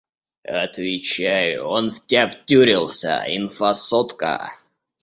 [0.63, 4.49] Отвечаю, он в тя втюрился, инфа сотка.